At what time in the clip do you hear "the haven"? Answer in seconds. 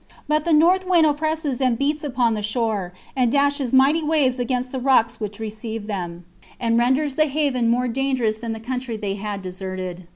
7.17-7.69